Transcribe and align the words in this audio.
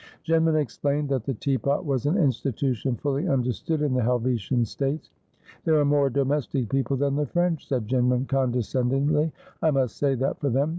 Jinman 0.25 0.59
explained 0.59 1.09
that 1.09 1.25
the 1.25 1.35
teapot 1.35 1.85
was 1.85 2.07
an 2.07 2.17
institution 2.17 2.95
fully 2.95 3.27
understood 3.27 3.83
in 3.83 3.93
the 3.93 4.01
Helvetian 4.01 4.65
States.' 4.65 5.11
They're 5.63 5.79
a 5.81 5.85
more 5.85 6.09
domestic 6.09 6.69
people 6.69 6.97
than 6.97 7.15
the 7.15 7.27
French,' 7.27 7.67
said 7.67 7.87
Jinman 7.87 8.27
condescendingly,' 8.27 9.31
I 9.61 9.69
must 9.69 9.97
say 9.97 10.15
that 10.15 10.39
for 10.39 10.49
them. 10.49 10.69